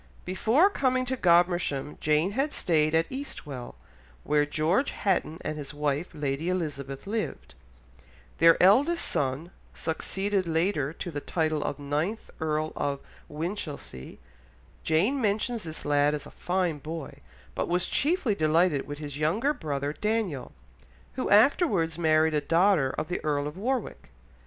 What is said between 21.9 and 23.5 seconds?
married a daughter of the Earl